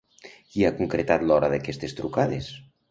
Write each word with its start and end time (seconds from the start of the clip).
Qui 0.53 0.65
ha 0.65 0.71
concretat 0.79 1.27
l'hora 1.29 1.53
d'aquestes 1.55 1.99
trucades? 2.03 2.55